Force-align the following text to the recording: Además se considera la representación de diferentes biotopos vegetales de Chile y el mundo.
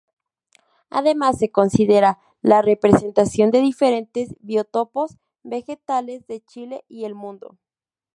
Además 0.89 1.37
se 1.37 1.51
considera 1.51 2.17
la 2.41 2.63
representación 2.63 3.51
de 3.51 3.61
diferentes 3.61 4.35
biotopos 4.39 5.19
vegetales 5.43 6.25
de 6.25 6.43
Chile 6.43 6.83
y 6.87 7.05
el 7.05 7.13
mundo. 7.13 7.59